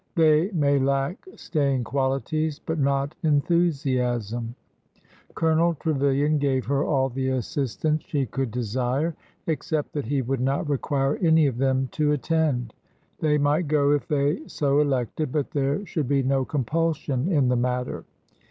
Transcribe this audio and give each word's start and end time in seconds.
They 0.15 0.49
may 0.49 0.79
lack 0.79 1.27
staying 1.35 1.83
qualities, 1.83 2.57
but 2.57 2.79
not 2.79 3.13
enthusiasm. 3.21 4.55
Colonel 5.35 5.75
Trevilian 5.75 6.39
gave 6.39 6.65
her 6.65 6.83
all 6.83 7.09
the 7.09 7.27
assistance 7.27 8.01
she 8.07 8.25
could 8.25 8.49
desire, 8.49 9.15
except 9.45 9.93
that 9.93 10.05
he 10.07 10.23
would 10.23 10.41
not 10.41 10.67
require 10.67 11.17
any 11.17 11.45
of 11.45 11.59
them 11.59 11.87
to 11.91 12.13
attend. 12.13 12.73
They 13.19 13.37
might 13.37 13.67
go 13.67 13.91
if 13.91 14.07
they 14.07 14.41
so 14.47 14.79
elected, 14.79 15.31
but 15.31 15.51
there 15.51 15.85
should 15.85 16.07
be 16.07 16.23
no 16.23 16.45
compulsion 16.45 17.31
in 17.31 17.49
the 17.49 17.55
matter. 17.55 18.03